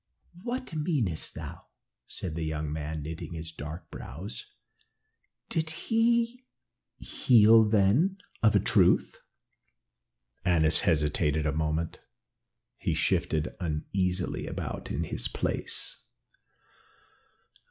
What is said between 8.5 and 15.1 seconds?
a truth?" Annas hesitated a moment, he shifted uneasily about in